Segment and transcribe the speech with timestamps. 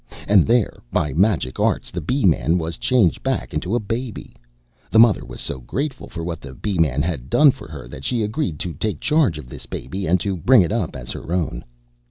[0.27, 4.33] And there by magic arts the Bee man was changed back into a baby.
[4.89, 8.03] The mother was so grateful for what the Bee man had done for her that
[8.03, 11.31] she agreed to take charge of this baby, and to bring it up as her
[11.31, 11.63] own.